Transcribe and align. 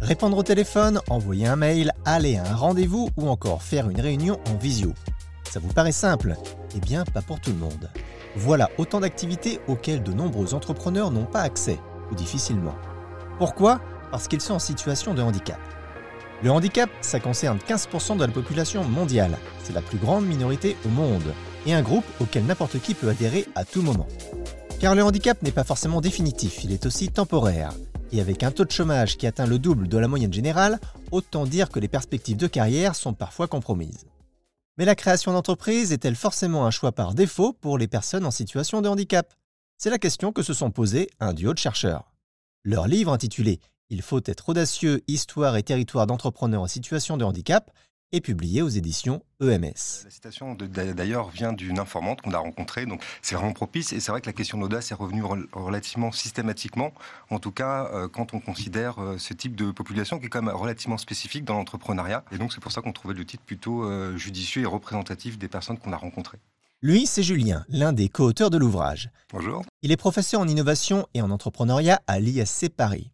Répondre 0.00 0.38
au 0.38 0.42
téléphone, 0.42 1.00
envoyer 1.10 1.46
un 1.46 1.56
mail, 1.56 1.92
aller 2.04 2.36
à 2.36 2.44
un 2.48 2.54
rendez-vous 2.54 3.10
ou 3.16 3.28
encore 3.28 3.62
faire 3.62 3.90
une 3.90 4.00
réunion 4.00 4.38
en 4.48 4.56
visio. 4.56 4.92
Ça 5.50 5.60
vous 5.60 5.72
paraît 5.72 5.92
simple? 5.92 6.36
Eh 6.76 6.80
bien, 6.80 7.04
pas 7.04 7.22
pour 7.22 7.40
tout 7.40 7.50
le 7.50 7.56
monde. 7.56 7.90
Voilà 8.36 8.70
autant 8.78 9.00
d'activités 9.00 9.60
auxquelles 9.66 10.02
de 10.02 10.12
nombreux 10.12 10.54
entrepreneurs 10.54 11.10
n'ont 11.10 11.24
pas 11.24 11.40
accès, 11.40 11.78
ou 12.10 12.14
difficilement. 12.14 12.74
Pourquoi? 13.38 13.80
Parce 14.10 14.28
qu'ils 14.28 14.40
sont 14.40 14.54
en 14.54 14.60
situation 14.60 15.14
de 15.14 15.22
handicap. 15.22 15.58
Le 16.42 16.52
handicap, 16.52 16.88
ça 17.00 17.18
concerne 17.18 17.58
15% 17.58 18.16
de 18.16 18.24
la 18.24 18.32
population 18.32 18.84
mondiale. 18.84 19.36
C'est 19.64 19.72
la 19.72 19.82
plus 19.82 19.98
grande 19.98 20.26
minorité 20.26 20.76
au 20.86 20.88
monde, 20.90 21.34
et 21.66 21.74
un 21.74 21.82
groupe 21.82 22.04
auquel 22.20 22.44
n'importe 22.44 22.80
qui 22.80 22.94
peut 22.94 23.08
adhérer 23.08 23.46
à 23.56 23.64
tout 23.64 23.82
moment. 23.82 24.06
Car 24.78 24.94
le 24.94 25.02
handicap 25.02 25.42
n'est 25.42 25.50
pas 25.50 25.64
forcément 25.64 26.00
définitif, 26.00 26.62
il 26.62 26.72
est 26.72 26.86
aussi 26.86 27.08
temporaire. 27.08 27.72
Et 28.10 28.20
avec 28.20 28.42
un 28.42 28.50
taux 28.50 28.64
de 28.64 28.70
chômage 28.70 29.18
qui 29.18 29.26
atteint 29.26 29.46
le 29.46 29.58
double 29.58 29.88
de 29.88 29.98
la 29.98 30.08
moyenne 30.08 30.32
générale, 30.32 30.80
autant 31.10 31.44
dire 31.44 31.68
que 31.68 31.78
les 31.78 31.88
perspectives 31.88 32.36
de 32.38 32.46
carrière 32.46 32.94
sont 32.94 33.12
parfois 33.12 33.48
compromises. 33.48 34.06
Mais 34.78 34.84
la 34.84 34.94
création 34.94 35.32
d'entreprise 35.32 35.92
est-elle 35.92 36.14
forcément 36.14 36.64
un 36.64 36.70
choix 36.70 36.92
par 36.92 37.12
défaut 37.12 37.52
pour 37.52 37.76
les 37.76 37.88
personnes 37.88 38.24
en 38.24 38.30
situation 38.30 38.80
de 38.80 38.88
handicap? 38.88 39.34
C'est 39.76 39.90
la 39.90 39.98
question 39.98 40.32
que 40.32 40.42
se 40.42 40.54
sont 40.54 40.70
posées 40.70 41.10
un 41.20 41.34
duo 41.34 41.52
de 41.52 41.58
chercheurs. 41.58 42.12
Leur 42.64 42.88
livre 42.88 43.12
intitulé 43.12 43.60
Il 43.90 44.02
faut 44.02 44.22
être 44.24 44.48
audacieux, 44.48 45.02
histoire 45.06 45.56
et 45.56 45.62
territoire 45.62 46.06
d'entrepreneurs 46.06 46.62
en 46.62 46.68
situation 46.68 47.16
de 47.16 47.24
handicap 47.24 47.70
est 48.12 48.20
publié 48.20 48.62
aux 48.62 48.68
éditions 48.68 49.22
EMS. 49.40 50.04
La 50.04 50.10
citation 50.10 50.54
d'ailleurs 50.54 51.28
vient 51.28 51.52
d'une 51.52 51.78
informante 51.78 52.22
qu'on 52.22 52.32
a 52.32 52.38
rencontrée, 52.38 52.86
donc 52.86 53.02
c'est 53.22 53.34
vraiment 53.34 53.52
propice. 53.52 53.92
Et 53.92 54.00
c'est 54.00 54.10
vrai 54.10 54.20
que 54.20 54.26
la 54.26 54.32
question 54.32 54.58
d'audace 54.58 54.90
est 54.90 54.94
revenue 54.94 55.22
relativement 55.52 56.12
systématiquement, 56.12 56.92
en 57.30 57.38
tout 57.38 57.52
cas 57.52 57.90
euh, 57.92 58.08
quand 58.08 58.34
on 58.34 58.40
considère 58.40 58.98
euh, 58.98 59.18
ce 59.18 59.34
type 59.34 59.56
de 59.56 59.70
population 59.70 60.18
qui 60.18 60.26
est 60.26 60.28
quand 60.28 60.42
même 60.42 60.54
relativement 60.54 60.98
spécifique 60.98 61.44
dans 61.44 61.54
l'entrepreneuriat. 61.54 62.24
Et 62.32 62.38
donc 62.38 62.52
c'est 62.52 62.60
pour 62.60 62.72
ça 62.72 62.80
qu'on 62.80 62.92
trouvait 62.92 63.14
le 63.14 63.24
titre 63.24 63.42
plutôt 63.44 63.84
euh, 63.84 64.16
judicieux 64.16 64.62
et 64.62 64.66
représentatif 64.66 65.38
des 65.38 65.48
personnes 65.48 65.78
qu'on 65.78 65.92
a 65.92 65.96
rencontrées. 65.96 66.38
Lui, 66.80 67.06
c'est 67.06 67.24
Julien, 67.24 67.64
l'un 67.68 67.92
des 67.92 68.08
co-auteurs 68.08 68.50
de 68.50 68.56
l'ouvrage. 68.56 69.10
Bonjour. 69.32 69.64
Il 69.82 69.90
est 69.90 69.96
professeur 69.96 70.40
en 70.40 70.46
innovation 70.46 71.08
et 71.12 71.20
en 71.20 71.30
entrepreneuriat 71.30 72.00
à 72.06 72.20
l'ISC 72.20 72.68
Paris. 72.68 73.10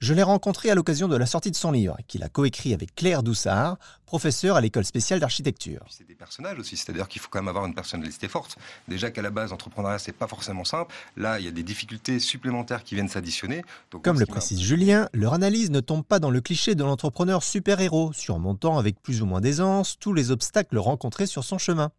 Je 0.00 0.14
l'ai 0.14 0.22
rencontré 0.22 0.70
à 0.70 0.76
l'occasion 0.76 1.08
de 1.08 1.16
la 1.16 1.26
sortie 1.26 1.50
de 1.50 1.56
son 1.56 1.72
livre, 1.72 1.96
qu'il 2.06 2.22
a 2.22 2.28
coécrit 2.28 2.72
avec 2.72 2.94
Claire 2.94 3.24
Doussard, 3.24 3.78
professeure 4.06 4.54
à 4.54 4.60
l'école 4.60 4.84
spéciale 4.84 5.18
d'architecture. 5.18 5.84
C'est 5.90 6.06
des 6.06 6.14
personnages 6.14 6.56
aussi, 6.56 6.76
c'est-à-dire 6.76 7.08
qu'il 7.08 7.20
faut 7.20 7.28
quand 7.28 7.40
même 7.40 7.48
avoir 7.48 7.66
une 7.66 7.74
personnalité 7.74 8.28
forte. 8.28 8.56
Déjà 8.86 9.10
qu'à 9.10 9.22
la 9.22 9.30
base, 9.30 9.50
l'entrepreneuriat, 9.50 9.98
c'est 9.98 10.12
pas 10.12 10.28
forcément 10.28 10.64
simple. 10.64 10.94
Là, 11.16 11.40
il 11.40 11.46
y 11.46 11.48
a 11.48 11.50
des 11.50 11.64
difficultés 11.64 12.20
supplémentaires 12.20 12.84
qui 12.84 12.94
viennent 12.94 13.08
s'additionner. 13.08 13.64
Comme 14.02 14.20
le 14.20 14.26
précise 14.26 14.60
Julien, 14.60 15.08
leur 15.12 15.34
analyse 15.34 15.70
ne 15.70 15.80
tombe 15.80 16.04
pas 16.04 16.20
dans 16.20 16.30
le 16.30 16.40
cliché 16.40 16.76
de 16.76 16.84
l'entrepreneur 16.84 17.42
super-héros, 17.42 18.12
surmontant 18.12 18.78
avec 18.78 19.02
plus 19.02 19.20
ou 19.20 19.26
moins 19.26 19.40
d'aisance 19.40 19.98
tous 19.98 20.12
les 20.12 20.30
obstacles 20.30 20.78
rencontrés 20.78 21.26
sur 21.26 21.42
son 21.42 21.58
chemin. 21.58 21.90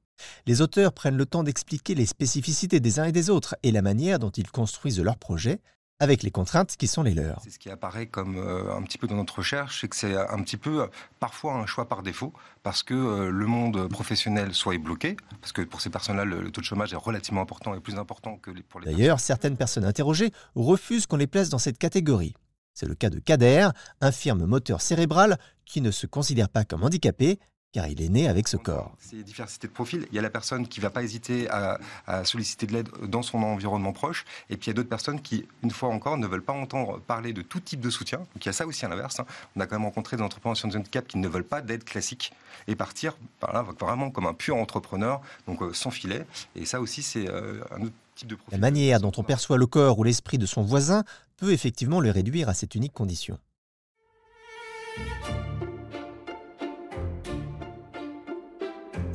Les 0.47 0.61
auteurs 0.61 0.93
prennent 0.93 1.17
le 1.17 1.25
temps 1.25 1.43
d'expliquer 1.43 1.95
les 1.95 2.05
spécificités 2.05 2.79
des 2.79 2.99
uns 2.99 3.05
et 3.05 3.11
des 3.11 3.29
autres 3.29 3.55
et 3.63 3.71
la 3.71 3.81
manière 3.81 4.19
dont 4.19 4.29
ils 4.29 4.49
construisent 4.49 4.99
leurs 5.01 5.17
projets, 5.17 5.59
avec 5.99 6.23
les 6.23 6.31
contraintes 6.31 6.77
qui 6.77 6.87
sont 6.87 7.03
les 7.03 7.13
leurs. 7.13 7.41
C'est 7.43 7.49
ce 7.49 7.59
qui 7.59 7.69
apparaît 7.69 8.07
comme 8.07 8.37
euh, 8.37 8.73
un 8.75 8.81
petit 8.83 8.97
peu 8.97 9.07
dans 9.07 9.15
notre 9.15 9.39
recherche, 9.39 9.81
c'est 9.81 9.89
que 9.89 9.95
c'est 9.95 10.15
un 10.15 10.41
petit 10.41 10.57
peu 10.57 10.83
euh, 10.83 10.87
parfois 11.19 11.55
un 11.55 11.65
choix 11.65 11.87
par 11.87 12.03
défaut, 12.03 12.33
parce 12.63 12.83
que 12.83 12.93
euh, 12.93 13.29
le 13.29 13.45
monde 13.45 13.89
professionnel 13.89 14.53
soit 14.53 14.75
est 14.75 14.79
bloqué, 14.79 15.17
parce 15.41 15.51
que 15.51 15.61
pour 15.61 15.81
ces 15.81 15.89
personnes-là, 15.89 16.25
le, 16.25 16.51
taux 16.51 16.61
de 16.61 16.65
chômage 16.65 16.93
est 16.93 16.97
relativement 16.97 17.41
important 17.41 17.75
et 17.75 17.81
plus 17.81 17.95
important 17.95 18.37
que 18.37 18.51
pour 18.61 18.79
les 18.79 18.91
D'ailleurs, 18.91 19.19
certaines 19.19 19.57
personnes 19.57 19.85
interrogées 19.85 20.31
refusent 20.55 21.05
qu'on 21.05 21.17
les 21.17 21.27
place 21.27 21.49
dans 21.49 21.59
cette 21.59 21.77
catégorie. 21.77 22.33
C'est 22.73 22.87
le 22.87 22.95
cas 22.95 23.09
de 23.09 23.19
Kader, 23.19 23.69
infirme 23.99 24.45
moteur 24.45 24.79
cérébral 24.79 25.37
qui 25.65 25.81
ne 25.81 25.91
se 25.91 26.07
considère 26.07 26.47
pas 26.47 26.63
comme 26.63 26.83
handicapé, 26.83 27.39
car 27.71 27.87
il 27.87 28.01
est 28.01 28.09
né 28.09 28.27
avec 28.27 28.47
ce 28.47 28.57
corps. 28.57 28.95
C'est 28.99 29.21
diversité 29.23 29.67
de 29.67 29.73
profils. 29.73 30.07
Il 30.11 30.15
y 30.15 30.19
a 30.19 30.21
la 30.21 30.29
personne 30.29 30.67
qui 30.67 30.79
va 30.79 30.89
pas 30.89 31.03
hésiter 31.03 31.47
à, 31.49 31.79
solliciter 32.23 32.65
de 32.65 32.73
l'aide 32.73 32.89
dans 33.03 33.21
son 33.21 33.43
environnement 33.43 33.93
proche, 33.93 34.25
et 34.49 34.57
puis 34.57 34.67
il 34.67 34.69
y 34.69 34.71
a 34.71 34.73
d'autres 34.73 34.89
personnes 34.89 35.21
qui, 35.21 35.45
une 35.63 35.71
fois 35.71 35.89
encore, 35.89 36.17
ne 36.17 36.27
veulent 36.27 36.43
pas 36.43 36.53
entendre 36.53 36.99
parler 36.99 37.33
de 37.33 37.41
tout 37.41 37.59
type 37.59 37.79
de 37.79 37.89
soutien. 37.89 38.19
Donc 38.19 38.45
il 38.45 38.47
y 38.47 38.49
a 38.49 38.53
ça 38.53 38.65
aussi 38.65 38.85
à 38.85 38.89
l'inverse. 38.89 39.19
Hein. 39.19 39.25
On 39.55 39.61
a 39.61 39.67
quand 39.67 39.77
même 39.77 39.85
rencontré 39.85 40.17
des 40.17 40.23
entrepreneurs 40.23 40.57
en 40.63 40.67
de 40.67 40.77
handicap 40.77 41.07
qui 41.07 41.17
ne 41.17 41.27
veulent 41.27 41.43
pas 41.43 41.61
d'aide 41.61 41.83
classique 41.83 42.33
et 42.67 42.75
partir 42.75 43.15
là, 43.41 43.65
vraiment 43.79 44.09
comme 44.09 44.25
un 44.25 44.33
pur 44.33 44.55
entrepreneur, 44.55 45.21
donc 45.47 45.61
euh, 45.61 45.73
sans 45.73 45.91
filet. 45.91 46.25
Et 46.55 46.65
ça 46.65 46.81
aussi, 46.81 47.03
c'est 47.03 47.29
euh, 47.29 47.61
un 47.71 47.81
autre 47.83 47.93
type 48.15 48.27
de 48.27 48.35
profil. 48.35 48.59
La 48.59 48.59
manière 48.59 48.99
dont 48.99 49.11
on 49.17 49.23
perçoit 49.23 49.57
le 49.57 49.67
corps 49.67 49.99
ou 49.99 50.03
l'esprit 50.03 50.37
de 50.37 50.45
son 50.45 50.63
voisin 50.63 51.03
peut 51.37 51.51
effectivement 51.51 51.99
le 51.99 52.11
réduire 52.11 52.49
à 52.49 52.53
cette 52.53 52.75
unique 52.75 52.93
condition. 52.93 53.37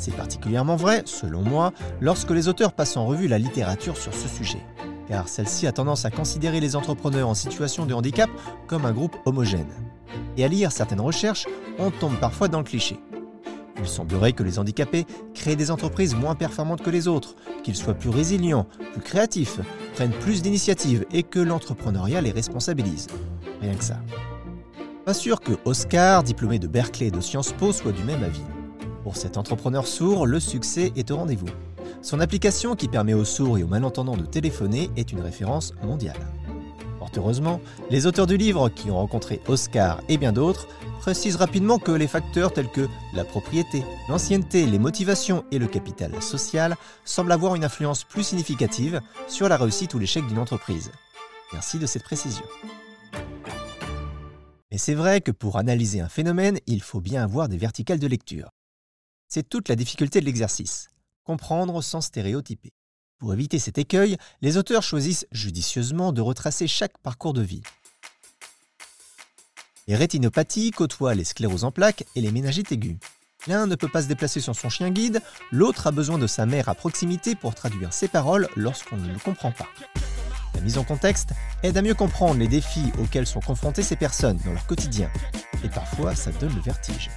C'est 0.05 0.15
particulièrement 0.15 0.77
vrai, 0.77 1.03
selon 1.07 1.41
moi, 1.41 1.73
lorsque 2.03 2.31
les 2.31 2.47
auteurs 2.47 2.75
passent 2.75 2.99
en 2.99 3.07
revue 3.07 3.27
la 3.27 3.39
littérature 3.39 3.97
sur 3.97 4.13
ce 4.13 4.29
sujet, 4.29 4.61
car 5.09 5.29
celle-ci 5.29 5.67
a 5.67 5.73
tendance 5.73 6.05
à 6.05 6.11
considérer 6.11 6.61
les 6.61 6.77
entrepreneurs 6.77 7.27
en 7.27 7.33
situation 7.33 7.87
de 7.87 7.95
handicap 7.95 8.29
comme 8.67 8.85
un 8.85 8.93
groupe 8.93 9.17
homogène. 9.25 9.73
Et 10.37 10.45
à 10.45 10.49
lire 10.49 10.73
certaines 10.73 11.01
recherches, 11.01 11.47
on 11.79 11.91
tombe 11.91 12.19
parfois 12.21 12.49
dans 12.49 12.59
le 12.59 12.65
cliché. 12.65 13.01
Il 13.79 13.87
semblerait 13.87 14.35
que 14.35 14.43
les 14.43 14.59
handicapés 14.59 15.07
créent 15.33 15.57
des 15.57 15.71
entreprises 15.71 16.15
moins 16.15 16.35
performantes 16.35 16.83
que 16.83 16.91
les 16.91 17.09
autres, 17.09 17.35
qu'ils 17.63 17.75
soient 17.75 17.95
plus 17.95 18.11
résilients, 18.11 18.67
plus 18.93 19.01
créatifs, 19.01 19.59
prennent 19.95 20.11
plus 20.11 20.43
d'initiatives 20.43 21.07
et 21.13 21.23
que 21.23 21.41
l'entrepreneuriat 21.41 22.21
les 22.21 22.31
responsabilise. 22.31 23.07
Rien 23.63 23.75
que 23.75 23.85
ça. 23.85 23.97
Pas 25.07 25.15
sûr 25.15 25.41
que 25.41 25.53
Oscar, 25.65 26.23
diplômé 26.23 26.59
de 26.59 26.67
Berkeley 26.67 27.07
et 27.07 27.11
de 27.11 27.23
Sciences 27.23 27.53
Po, 27.53 27.73
soit 27.73 27.93
du 27.93 28.05
même 28.05 28.23
avis. 28.23 28.43
Pour 29.05 29.19
cet 29.19 29.37
entrepreneur 29.37 29.87
sourd, 29.87 30.27
le 30.27 30.41
succès 30.41 30.91
est 30.97 31.11
au 31.11 31.19
rendez-vous. 31.19 31.51
Son 32.01 32.21
application 32.21 32.75
qui 32.75 32.89
permet 32.89 33.13
aux 33.13 33.27
sourds 33.27 33.59
et 33.59 33.63
aux 33.63 33.69
malentendants 33.69 34.17
de 34.17 34.25
téléphoner 34.25 34.91
est 34.97 35.13
une 35.13 35.21
référence 35.21 35.75
mondiale. 35.83 36.17
Fort 36.99 37.11
heureusement, 37.15 37.61
les 37.91 38.07
auteurs 38.07 38.27
du 38.27 38.39
livre, 38.39 38.71
qui 38.71 38.91
ont 38.91 38.97
rencontré 38.97 39.43
Oscar 39.47 40.01
et 40.09 40.17
bien 40.17 40.33
d'autres, 40.33 40.67
précisent 41.01 41.37
rapidement 41.37 41.79
que 41.79 41.93
les 41.93 42.07
facteurs 42.07 42.55
tels 42.55 42.71
que 42.71 42.89
la 43.13 43.25
propriété, 43.25 43.85
l'ancienneté, 44.09 44.65
les 44.65 44.79
motivations 44.79 45.45
et 45.53 45.59
le 45.59 45.67
capital 45.67 46.23
social 46.23 46.75
semblent 47.05 47.33
avoir 47.33 47.57
une 47.57 47.65
influence 47.65 48.05
plus 48.05 48.23
significative 48.23 49.03
sur 49.29 49.51
la 49.51 49.59
réussite 49.59 49.93
ou 49.93 49.99
l'échec 49.99 50.27
d'une 50.27 50.39
entreprise. 50.39 50.91
Merci 51.53 51.79
de 51.79 51.85
cette 51.85 52.05
précision. 52.05 52.45
Mais 54.73 54.79
c'est 54.79 54.95
vrai 54.95 55.21
que 55.21 55.31
pour 55.31 55.59
analyser 55.59 56.01
un 56.01 56.09
phénomène, 56.09 56.59
il 56.67 56.81
faut 56.81 57.01
bien 57.01 57.23
avoir 57.23 57.51
des 57.51 57.59
verticales 57.59 57.99
de 57.99 58.07
lecture. 58.07 58.49
C'est 59.35 59.49
toute 59.49 59.69
la 59.69 59.75
difficulté 59.75 60.21
de 60.21 60.27
l'exercice. 60.27 60.91
Comprendre 61.25 61.83
sans 61.83 62.01
stéréotyper. 62.01 62.73
Pour 63.19 63.35
éviter 63.35 63.59
cet 63.59 63.79
écueil, 63.79 64.17
les 64.43 64.59
auteurs 64.59 64.85
choisissent 64.85 65.27
judicieusement 65.33 66.13
de 66.13 66.21
retracer 66.21 66.69
chaque 66.69 66.97
parcours 66.99 67.33
de 67.33 67.43
vie. 67.43 67.63
Les 69.89 69.97
rétinopathies 69.97 70.71
côtoient 70.71 71.17
les 71.17 71.25
scléroses 71.25 71.65
en 71.65 71.73
plaques 71.73 72.05
et 72.15 72.21
les 72.21 72.31
méningites 72.31 72.71
aiguës. 72.71 72.99
L'un 73.49 73.67
ne 73.67 73.75
peut 73.75 73.89
pas 73.89 74.03
se 74.03 74.07
déplacer 74.07 74.41
sans 74.41 74.55
son 74.55 74.69
chien 74.69 74.91
guide, 74.91 75.21
l'autre 75.51 75.89
a 75.89 75.91
besoin 75.91 76.19
de 76.19 76.29
sa 76.29 76.47
mère 76.47 76.69
à 76.69 76.77
proximité 76.77 77.35
pour 77.35 77.57
traduire 77.57 77.93
ses 77.93 78.07
paroles 78.07 78.49
lorsqu'on 78.55 78.99
ne 78.99 79.13
le 79.13 79.19
comprend 79.19 79.51
pas. 79.51 79.67
La 80.55 80.61
mise 80.61 80.79
en 80.79 80.85
contexte 80.85 81.31
aide 81.65 81.77
à 81.77 81.83
mieux 81.83 81.95
comprendre 81.95 82.39
les 82.39 82.47
défis 82.47 82.93
auxquels 83.01 83.27
sont 83.27 83.41
confrontées 83.41 83.83
ces 83.83 83.97
personnes 83.97 84.39
dans 84.45 84.53
leur 84.53 84.67
quotidien. 84.69 85.11
Et 85.65 85.69
parfois, 85.69 86.15
ça 86.15 86.31
donne 86.31 86.55
le 86.55 86.63
vertige. 86.63 87.11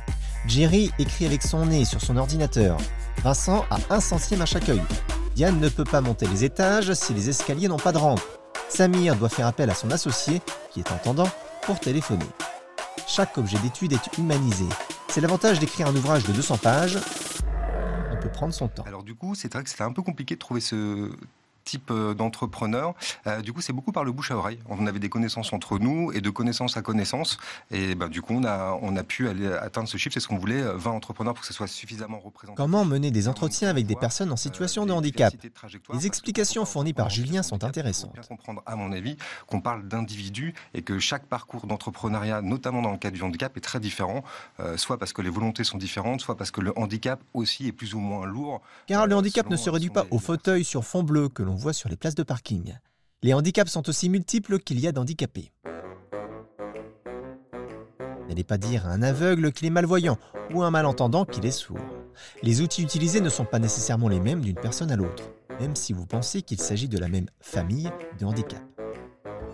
Jerry 0.48 0.92
écrit 0.98 1.26
avec 1.26 1.44
son 1.44 1.66
nez 1.66 1.84
sur 1.84 2.00
son 2.00 2.16
ordinateur. 2.16 2.78
Vincent 3.22 3.66
a 3.70 3.80
un 3.90 4.00
centième 4.00 4.42
à 4.42 4.46
chaque 4.46 4.70
œil. 4.70 4.82
Diane 5.36 5.60
ne 5.60 5.68
peut 5.68 5.84
pas 5.84 6.00
monter 6.00 6.26
les 6.26 6.46
étages 6.46 6.94
si 6.94 7.14
les 7.14 7.28
escaliers 7.28 7.68
n'ont 7.68 7.78
pas 7.78 7.92
de 7.92 7.98
rampe. 7.98 8.22
Samir 8.70 9.18
doit 9.18 9.28
faire 9.28 9.46
appel 9.46 9.70
à 9.70 9.76
son 9.76 9.92
associé, 9.92 10.42
qui 10.72 10.80
est 10.80 10.92
entendant, 10.92 11.30
pour 11.64 11.80
téléphoner. 11.82 12.26
Chaque 13.08 13.38
objet 13.38 13.58
d'étude 13.60 13.94
est 13.94 14.18
humanisé. 14.18 14.66
C'est 15.10 15.20
l'avantage 15.20 15.60
d'écrire 15.60 15.88
un 15.88 15.96
ouvrage 15.96 16.24
de 16.24 16.32
200 16.32 16.58
pages. 16.58 16.98
On 18.14 18.16
peut 18.16 18.30
prendre 18.30 18.54
son 18.54 18.70
temps. 18.70 18.84
Alors 18.88 19.04
du 19.04 19.16
coup, 19.16 19.36
c'est 19.36 19.52
vrai 19.52 19.64
que 19.64 19.70
c'était 19.70 19.84
un 19.84 19.92
peu 19.92 20.02
compliqué 20.02 20.36
de 20.36 20.40
trouver 20.40 20.62
ce 20.62 21.12
type 21.68 21.92
euh, 21.92 22.14
d'entrepreneur. 22.14 22.96
Euh, 23.28 23.42
du 23.42 23.54
coup, 23.54 23.62
c'est 23.62 23.74
beaucoup 23.74 23.92
par 23.92 24.04
le 24.04 24.12
bouche 24.12 24.32
à 24.32 24.38
oreille. 24.38 24.60
On 24.70 24.88
avait 24.88 25.00
des 25.00 25.10
connaissances 25.10 25.52
entre 25.54 25.78
nous 25.78 26.12
et 26.14 26.22
de 26.22 26.30
connaissance 26.30 26.78
à 26.78 26.82
connaissance. 26.82 27.38
Et 27.72 27.94
ben, 27.94 28.08
du 28.08 28.22
coup, 28.22 28.34
on 28.34 28.46
a, 28.46 28.80
on 28.82 28.96
a 28.96 29.04
pu 29.04 29.28
aller 29.28 29.48
atteindre 29.48 29.90
ce 29.90 29.98
chiffre. 29.98 30.14
C'est 30.14 30.22
ce 30.22 30.28
qu'on 30.28 30.38
voulait, 30.38 30.62
20 30.62 30.70
euh, 30.90 30.94
entrepreneurs 30.94 31.34
pour 31.34 31.42
que 31.42 31.48
ce 31.48 31.54
soit 31.54 31.68
suffisamment 31.68 32.20
représenté. 32.20 32.56
Comment 32.56 32.86
mener 32.86 33.12
des 33.12 33.28
entretiens 33.28 33.70
avec 33.70 33.86
des 33.86 33.96
personnes 33.96 34.32
en 34.32 34.38
situation 34.38 34.86
de 34.86 34.94
handicap 34.94 35.34
Les 35.94 36.08
explications 36.08 36.66
fournies 36.66 36.94
par 36.94 37.10
Julien 37.10 37.44
sont 37.44 37.64
intéressantes. 37.64 38.14
Bien 38.14 38.24
comprendre, 38.24 38.64
à 38.66 38.76
mon 38.76 38.92
avis, 38.94 39.18
qu'on 39.48 39.60
parle 39.60 39.88
d'individus 39.88 40.54
et 40.74 40.82
que 40.82 41.00
chaque 41.00 41.26
parcours 41.26 41.68
d'entrepreneuriat, 41.68 42.42
notamment 42.42 42.82
dans 42.82 42.92
le 42.92 42.98
cas 42.98 43.12
du 43.12 43.22
handicap, 43.22 43.56
est 43.58 43.62
très 43.62 43.80
différent, 43.80 44.24
soit 44.78 44.98
parce 44.98 45.12
que 45.12 45.22
les 45.22 45.30
volontés 45.30 45.64
sont 45.64 45.78
différentes, 45.78 46.22
soit 46.22 46.38
parce 46.38 46.52
que 46.52 46.62
le 46.62 46.78
handicap 46.78 47.20
aussi 47.34 47.68
est 47.68 47.72
plus 47.72 47.94
ou 47.94 48.00
moins 48.00 48.26
lourd. 48.26 48.62
Car 48.88 49.08
le 49.08 49.16
handicap 49.16 49.50
ne 49.50 49.58
se 49.58 49.70
réduit 49.70 49.90
pas 49.90 50.06
au 50.12 50.20
fauteuil 50.20 50.64
sur 50.64 50.86
fond 50.86 51.04
bleu 51.04 51.30
que 51.30 51.44
l'on 51.44 51.57
voit 51.58 51.74
sur 51.74 51.90
les 51.90 51.98
places 51.98 52.16
de 52.16 52.24
parking. 52.24 52.74
Les 53.24 53.34
handicaps 53.34 53.72
sont 53.72 53.90
aussi 53.90 54.10
multiples 54.10 54.60
qu'il 54.60 54.80
y 54.80 54.88
a 54.88 54.92
d'handicapés. 54.92 55.52
N'allez 58.30 58.44
pas 58.44 58.58
dire 58.58 58.88
à 58.88 58.92
un 58.92 59.02
aveugle 59.02 59.52
qu'il 59.52 59.68
est 59.68 59.72
malvoyant 59.72 60.18
ou 60.54 60.62
à 60.62 60.68
un 60.68 60.72
malentendant 60.72 61.26
qu'il 61.26 61.46
est 61.46 61.52
sourd. 61.52 61.80
Les 62.44 62.62
outils 62.62 62.84
utilisés 62.84 63.22
ne 63.22 63.30
sont 63.30 63.46
pas 63.46 63.60
nécessairement 63.60 64.08
les 64.08 64.20
mêmes 64.20 64.42
d'une 64.42 64.56
personne 64.56 64.92
à 64.92 64.96
l'autre, 64.96 65.32
même 65.60 65.76
si 65.76 65.94
vous 65.94 66.06
pensez 66.06 66.42
qu'il 66.42 66.60
s'agit 66.60 66.88
de 66.88 67.00
la 67.00 67.08
même 67.08 67.28
famille 67.40 67.92
de 68.20 68.26
handicap. 68.26 68.62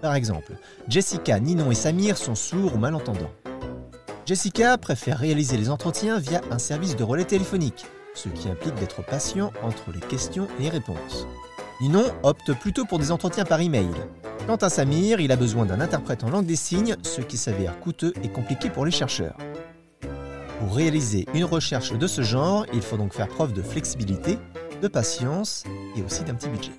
Par 0.02 0.16
exemple, 0.16 0.58
Jessica, 0.88 1.40
Ninon 1.40 1.72
et 1.72 1.76
Samir 1.76 2.18
sont 2.18 2.36
sourds 2.36 2.76
ou 2.76 2.78
malentendants. 2.78 3.32
Jessica 4.26 4.78
préfère 4.78 5.20
réaliser 5.20 5.58
les 5.58 5.70
entretiens 5.70 6.20
via 6.20 6.42
un 6.52 6.60
service 6.60 6.96
de 6.96 7.04
relais 7.04 7.26
téléphonique, 7.26 7.86
ce 8.14 8.30
qui 8.30 8.50
implique 8.50 8.76
d'être 8.76 9.06
patient 9.06 9.52
entre 9.62 9.92
les 9.94 10.00
questions 10.00 10.48
et 10.60 10.64
les 10.64 10.70
réponses. 10.70 11.28
Ninon 11.82 12.06
opte 12.24 12.54
plutôt 12.54 12.86
pour 12.86 13.00
des 13.00 13.12
entretiens 13.12 13.46
par 13.46 13.60
email. 13.60 13.90
Quant 14.48 14.56
à 14.58 14.70
Samir, 14.70 15.20
il 15.20 15.32
a 15.32 15.36
besoin 15.36 15.66
d'un 15.66 15.82
interprète 15.82 16.24
en 16.24 16.30
langue 16.30 16.46
des 16.46 16.56
signes, 16.56 16.96
ce 17.02 17.22
qui 17.22 17.38
s'avère 17.38 17.80
coûteux 17.80 18.14
et 18.24 18.30
compliqué 18.30 18.70
pour 18.70 18.86
les 18.86 18.92
chercheurs. 18.92 19.38
Pour 20.60 20.76
réaliser 20.76 21.26
une 21.34 21.46
recherche 21.46 21.94
de 21.94 22.08
ce 22.08 22.22
genre, 22.22 22.66
il 22.74 22.82
faut 22.82 22.98
donc 22.98 23.14
faire 23.14 23.28
preuve 23.28 23.54
de 23.54 23.62
flexibilité, 23.62 24.38
de 24.82 24.88
patience 24.88 25.64
et 25.98 26.04
aussi 26.04 26.24
d'un 26.24 26.36
petit 26.36 26.50
budget. 26.50 26.72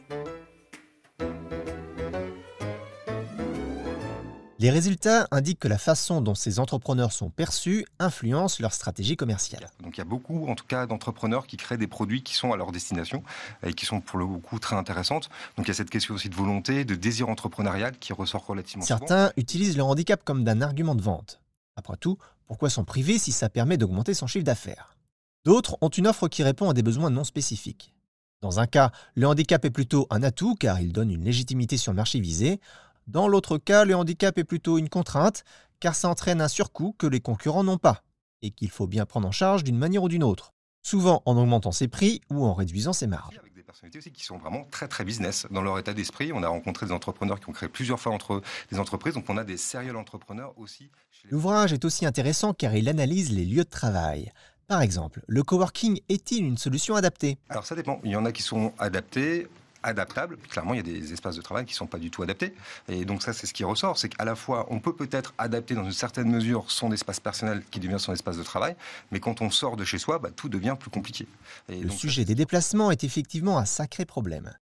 Les 4.65 4.71
résultats 4.71 5.29
indiquent 5.31 5.59
que 5.59 5.69
la 5.69 5.77
façon 5.77 6.23
dont 6.23 6.35
ces 6.35 6.59
entrepreneurs 6.59 7.13
sont 7.13 7.29
perçus 7.29 7.85
influence 7.99 8.61
leur 8.61 8.73
stratégie 8.73 9.15
commerciale. 9.15 9.71
Donc 9.83 9.99
il 9.99 9.99
y 9.99 10.01
a 10.01 10.07
beaucoup, 10.07 10.47
en 10.49 10.55
tout 10.55 10.65
cas, 10.65 10.87
d'entrepreneurs 10.87 11.47
qui 11.47 11.59
créent 11.59 11.77
des 11.77 11.87
produits 11.87 12.23
qui 12.23 12.33
sont 12.33 12.51
à 12.51 12.57
leur 12.57 12.73
destination 12.73 13.23
et 13.63 13.75
qui 13.75 13.85
sont 13.85 14.01
pour 14.01 14.19
le 14.19 14.25
coup 14.25 14.59
très 14.59 14.75
intéressantes. 14.75 15.29
Donc 15.59 15.67
il 15.67 15.69
y 15.69 15.71
a 15.71 15.75
cette 15.75 15.91
question 15.91 16.15
aussi 16.15 16.31
de 16.31 16.35
volonté, 16.35 16.87
de 16.87 16.95
désir 16.95 17.29
entrepreneurial 17.29 17.99
qui 17.99 18.15
ressort 18.15 18.47
relativement 18.47 18.87
Certains 18.87 19.33
utilisent 19.37 19.77
leur 19.77 19.89
handicap 19.89 20.25
comme 20.25 20.45
d'un 20.45 20.63
argument 20.63 20.95
de 20.95 21.03
vente. 21.03 21.43
Après 21.77 21.99
tout, 21.99 22.17
pourquoi 22.47 22.71
s'en 22.71 22.85
priver 22.85 23.19
si 23.19 23.33
ça 23.33 23.51
permet 23.51 23.77
d'augmenter 23.77 24.15
son 24.15 24.27
chiffre 24.27 24.47
d'affaires? 24.47 24.97
D'autres 25.45 25.77
ont 25.83 25.91
une 25.91 26.07
offre 26.07 26.27
qui 26.29 26.43
répond 26.43 26.71
à 26.71 26.73
des 26.73 26.83
besoins 26.83 27.11
non 27.11 27.25
spécifiques. 27.25 27.93
Dans 28.41 28.61
un 28.61 28.67
cas, 28.67 28.93
le 29.15 29.27
handicap 29.27 29.65
est 29.65 29.71
plutôt 29.71 30.07
un 30.09 30.23
atout 30.23 30.55
car 30.55 30.79
il 30.79 30.93
donne 30.93 31.11
une 31.11 31.25
légitimité 31.25 31.77
sur 31.77 31.93
le 31.93 31.97
marché 31.97 32.21
visé. 32.21 32.61
Dans 33.07 33.29
l'autre 33.29 33.59
cas, 33.59 33.85
le 33.85 33.95
handicap 33.95 34.39
est 34.39 34.45
plutôt 34.45 34.79
une 34.79 34.89
contrainte, 34.89 35.45
car 35.81 35.95
ça 35.95 36.09
entraîne 36.09 36.41
un 36.41 36.49
surcoût 36.49 36.95
que 36.99 37.07
les 37.07 37.21
concurrents 37.21 37.65
n'ont 37.65 37.79
pas, 37.79 38.03
et 38.43 38.51
qu'il 38.51 38.71
faut 38.71 38.87
bien 38.87 39.07
prendre 39.07 39.29
en 39.29 39.33
charge 39.33 39.65
d'une 39.65 39.79
manière 39.79 40.03
ou 40.03 40.09
d'une 40.09 40.25
autre, 40.25 40.55
souvent 40.83 41.23
en 41.27 41.37
augmentant 41.37 41.73
ses 41.73 41.89
prix 41.89 42.21
ou 42.31 42.45
en 42.45 42.55
réduisant 42.55 42.93
ses 42.93 43.07
marges 43.07 43.41
personnalités 43.75 43.99
aussi 43.99 44.13
qui 44.13 44.25
sont 44.25 44.39
vraiment 44.39 44.65
très 44.71 44.87
très 44.87 45.05
business 45.05 45.47
dans 45.51 45.63
leur 45.63 45.79
état 45.79 45.95
d'esprit. 45.95 46.33
On 46.33 46.43
a 46.43 46.49
rencontré 46.49 46.87
des 46.87 46.93
entrepreneurs 46.93 47.41
qui 47.41 47.49
ont 47.49 47.53
créé 47.53 47.69
plusieurs 47.69 47.99
fois 47.99 48.13
entre 48.13 48.41
des 48.71 48.79
entreprises, 48.79 49.15
donc 49.15 49.29
on 49.29 49.37
a 49.37 49.43
des 49.43 49.57
sérieux 49.57 49.97
entrepreneurs 49.97 50.57
aussi. 50.57 50.91
L'ouvrage 51.29 51.73
est 51.73 51.85
aussi 51.85 52.07
intéressant 52.07 52.55
car 52.55 52.77
il 52.77 52.89
analyse 52.89 53.33
les 53.33 53.45
lieux 53.45 53.65
de 53.65 53.69
travail. 53.69 54.31
Par 54.69 54.81
exemple, 54.81 55.23
le 55.27 55.43
coworking 55.43 56.01
est-il 56.09 56.45
une 56.45 56.57
solution 56.57 56.95
adaptée? 56.95 57.37
Alors 57.49 57.67
ça 57.67 57.75
dépend. 57.75 58.01
Il 58.05 58.13
y 58.13 58.17
en 58.17 58.25
a 58.25 58.33
qui 58.33 58.43
sont 58.43 58.73
adaptés 58.79 59.49
adaptables. 59.85 60.37
Clairement, 60.51 60.75
il 60.75 60.79
y 60.79 60.81
a 60.81 60.83
des 60.83 61.13
espaces 61.13 61.37
de 61.37 61.43
travail 61.43 61.65
qui 61.65 61.73
ne 61.73 61.77
sont 61.77 61.87
pas 61.87 61.99
du 61.99 62.11
tout 62.11 62.23
adaptés. 62.23 62.55
Et 62.89 63.05
donc 63.05 63.23
ça, 63.23 63.33
c'est 63.33 63.47
ce 63.47 63.55
qui 63.55 63.63
ressort, 63.63 63.99
c'est 63.99 64.09
qu'à 64.09 64.25
la 64.25 64.35
fois, 64.35 64.67
on 64.71 64.81
peut 64.81 64.95
peut-être 64.95 65.35
adapter 65.39 65.75
dans 65.75 65.85
une 65.85 65.93
certaine 65.93 66.29
mesure 66.31 66.71
son 66.71 66.91
espace 66.91 67.21
personnel 67.21 67.63
qui 67.71 67.79
devient 67.79 67.99
son 67.99 68.13
espace 68.13 68.37
de 68.37 68.43
travail, 68.43 68.75
mais 69.13 69.21
quand 69.21 69.41
on 69.41 69.51
sort 69.51 69.77
de 69.77 69.85
chez 69.85 69.99
soi, 69.99 70.19
bah, 70.19 70.31
tout 70.35 70.49
devient 70.49 70.77
plus 70.79 70.91
compliqué. 70.91 71.29
Et 71.69 71.81
le 71.81 71.91
sujet 71.91 72.25
des 72.25 72.35
déplacements 72.35 72.91
est 72.91 73.05
effectivement 73.05 73.59
un 73.59 73.65
sacré 73.65 74.05
problème. 74.05 74.53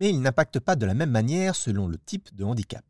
Mais 0.00 0.10
il 0.10 0.20
n'impacte 0.20 0.58
pas 0.58 0.76
de 0.76 0.84
la 0.84 0.94
même 0.94 1.10
manière 1.10 1.54
selon 1.54 1.86
le 1.86 1.96
type 1.96 2.34
de 2.34 2.44
handicap. 2.44 2.84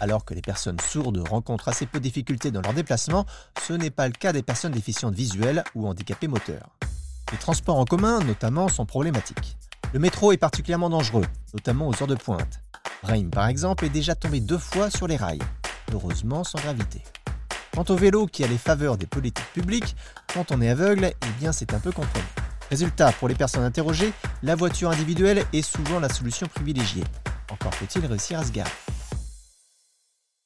Alors 0.00 0.24
que 0.24 0.34
les 0.34 0.42
personnes 0.42 0.80
sourdes 0.80 1.18
rencontrent 1.28 1.68
assez 1.68 1.86
peu 1.86 1.98
de 1.98 2.02
difficultés 2.02 2.50
dans 2.50 2.60
leurs 2.60 2.74
déplacements, 2.74 3.24
ce 3.62 3.72
n'est 3.72 3.90
pas 3.90 4.08
le 4.08 4.14
cas 4.14 4.32
des 4.32 4.42
personnes 4.42 4.72
déficientes 4.72 5.14
visuelles 5.14 5.62
ou 5.74 5.86
handicapées 5.86 6.28
moteurs. 6.28 6.76
Les 7.30 7.38
transports 7.38 7.78
en 7.78 7.84
commun, 7.84 8.18
notamment, 8.20 8.68
sont 8.68 8.84
problématiques. 8.84 9.56
Le 9.92 9.98
métro 9.98 10.32
est 10.32 10.38
particulièrement 10.38 10.88
dangereux, 10.88 11.26
notamment 11.52 11.86
aux 11.86 12.02
heures 12.02 12.08
de 12.08 12.14
pointe. 12.14 12.60
Brahim, 13.02 13.28
par 13.28 13.48
exemple, 13.48 13.84
est 13.84 13.90
déjà 13.90 14.14
tombé 14.14 14.40
deux 14.40 14.56
fois 14.56 14.88
sur 14.88 15.06
les 15.06 15.16
rails, 15.16 15.42
heureusement 15.92 16.44
sans 16.44 16.58
gravité. 16.58 17.02
Quant 17.74 17.84
au 17.90 17.96
vélo 17.96 18.26
qui 18.26 18.42
a 18.42 18.46
les 18.46 18.56
faveurs 18.56 18.96
des 18.96 19.04
politiques 19.04 19.52
publiques, 19.52 19.94
quand 20.32 20.50
on 20.50 20.62
est 20.62 20.70
aveugle, 20.70 21.12
eh 21.12 21.40
bien 21.40 21.52
c'est 21.52 21.74
un 21.74 21.78
peu 21.78 21.92
compromis. 21.92 22.24
Résultat, 22.70 23.12
pour 23.12 23.28
les 23.28 23.34
personnes 23.34 23.64
interrogées, 23.64 24.14
la 24.42 24.54
voiture 24.54 24.88
individuelle 24.88 25.44
est 25.52 25.60
souvent 25.60 26.00
la 26.00 26.08
solution 26.08 26.46
privilégiée. 26.46 27.04
Encore 27.50 27.74
faut-il 27.74 28.06
réussir 28.06 28.38
à 28.38 28.44
se 28.44 28.50
garer. 28.50 28.70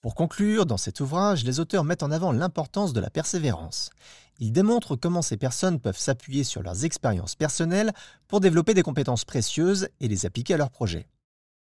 Pour 0.07 0.15
conclure, 0.15 0.67
dans 0.67 0.77
cet 0.77 1.01
ouvrage, 1.01 1.43
les 1.43 1.59
auteurs 1.59 1.83
mettent 1.83 2.05
en 2.05 2.13
avant 2.13 2.31
l'importance 2.31 2.93
de 2.93 3.01
la 3.01 3.11
persévérance. 3.11 3.91
Ils 4.39 4.53
démontrent 4.53 4.95
comment 4.95 5.21
ces 5.21 5.37
personnes 5.37 5.81
peuvent 5.81 5.99
s'appuyer 5.99 6.45
sur 6.45 6.63
leurs 6.63 6.85
expériences 6.85 7.35
personnelles 7.35 7.93
pour 8.29 8.39
développer 8.39 8.73
des 8.73 8.85
compétences 8.85 9.25
précieuses 9.25 9.89
et 9.99 10.07
les 10.07 10.25
appliquer 10.25 10.55
à 10.55 10.59
leurs 10.59 10.71
projets. 10.71 11.09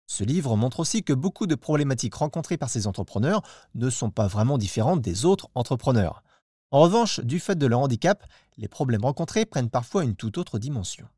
Ce 0.08 0.24
livre 0.24 0.56
montre 0.56 0.80
aussi 0.80 1.04
que 1.04 1.12
beaucoup 1.12 1.48
de 1.48 1.56
problématiques 1.56 2.16
rencontrées 2.16 2.56
par 2.56 2.70
ces 2.70 2.88
entrepreneurs 2.88 3.42
ne 3.76 3.90
sont 3.90 4.10
pas 4.10 4.28
vraiment 4.28 4.58
différentes 4.58 5.02
des 5.02 5.26
autres 5.26 5.50
entrepreneurs. 5.54 6.24
En 6.72 6.80
revanche, 6.80 7.20
du 7.20 7.42
fait 7.42 7.58
de 7.58 7.66
leur 7.66 7.82
handicap, 7.82 8.26
les 8.56 8.70
problèmes 8.70 9.04
rencontrés 9.04 9.46
prennent 9.46 9.70
parfois 9.70 10.06
une 10.06 10.16
toute 10.16 10.38
autre 10.38 10.60
dimension. 10.60 11.10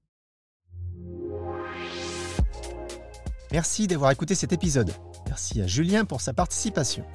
Merci 3.52 3.86
d'avoir 3.86 4.10
écouté 4.10 4.34
cet 4.34 4.54
épisode. 4.54 4.92
Merci 5.32 5.62
à 5.62 5.68
Julien 5.68 6.04
pour 6.04 6.20
sa 6.20 6.34
participation. 6.34 7.06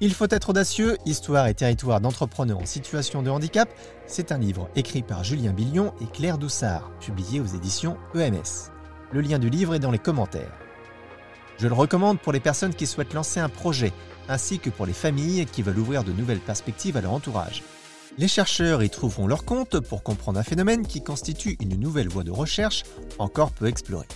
Il 0.00 0.14
faut 0.14 0.26
être 0.30 0.48
audacieux, 0.48 0.96
Histoire 1.04 1.48
et 1.48 1.54
territoire 1.54 2.00
d'entrepreneurs 2.00 2.60
en 2.60 2.64
situation 2.64 3.22
de 3.22 3.28
handicap, 3.28 3.68
c'est 4.06 4.32
un 4.32 4.38
livre 4.38 4.70
écrit 4.74 5.02
par 5.02 5.22
Julien 5.22 5.52
Billion 5.52 5.92
et 6.00 6.06
Claire 6.06 6.38
Doussard, 6.38 6.90
publié 6.98 7.40
aux 7.40 7.46
éditions 7.46 7.98
EMS. 8.14 8.72
Le 9.12 9.20
lien 9.20 9.38
du 9.38 9.50
livre 9.50 9.74
est 9.74 9.80
dans 9.80 9.90
les 9.90 9.98
commentaires. 9.98 10.56
Je 11.58 11.68
le 11.68 11.74
recommande 11.74 12.18
pour 12.20 12.32
les 12.32 12.40
personnes 12.40 12.74
qui 12.74 12.86
souhaitent 12.86 13.12
lancer 13.12 13.38
un 13.38 13.50
projet, 13.50 13.92
ainsi 14.30 14.58
que 14.58 14.70
pour 14.70 14.86
les 14.86 14.94
familles 14.94 15.44
qui 15.44 15.60
veulent 15.60 15.78
ouvrir 15.78 16.04
de 16.04 16.12
nouvelles 16.12 16.40
perspectives 16.40 16.96
à 16.96 17.02
leur 17.02 17.12
entourage. 17.12 17.62
Les 18.16 18.28
chercheurs 18.28 18.82
y 18.82 18.88
trouveront 18.88 19.26
leur 19.26 19.44
compte 19.44 19.78
pour 19.78 20.02
comprendre 20.02 20.40
un 20.40 20.42
phénomène 20.42 20.86
qui 20.86 21.04
constitue 21.04 21.58
une 21.60 21.78
nouvelle 21.78 22.08
voie 22.08 22.24
de 22.24 22.30
recherche 22.30 22.84
encore 23.18 23.52
peu 23.52 23.66
explorée. 23.66 24.08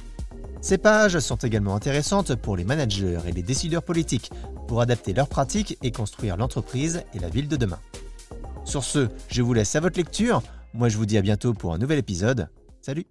Ces 0.67 0.79
pages 0.79 1.21
sont 1.21 1.37
également 1.37 1.77
intéressantes 1.77 2.35
pour 2.35 2.57
les 2.57 2.65
managers 2.65 3.21
et 3.25 3.31
les 3.31 3.45
décideurs 3.45 3.85
politiques 3.85 4.33
pour 4.67 4.81
adapter 4.81 5.13
leurs 5.13 5.29
pratiques 5.29 5.79
et 5.81 5.93
construire 5.93 6.37
l'entreprise 6.37 7.05
et 7.15 7.21
la 7.21 7.29
ville 7.29 7.47
de 7.47 7.55
demain. 7.55 7.79
Sur 8.65 8.83
ce, 8.83 9.07
je 9.29 9.43
vous 9.43 9.55
laisse 9.55 9.77
à 9.77 9.81
votre 9.81 9.97
lecture. 9.97 10.43
Moi, 10.75 10.89
je 10.89 10.97
vous 10.97 11.07
dis 11.07 11.19
à 11.19 11.23
bientôt 11.23 11.55
pour 11.55 11.73
un 11.73 11.79
nouvel 11.79 12.01
épisode. 12.01 12.49
Salut 12.83 13.07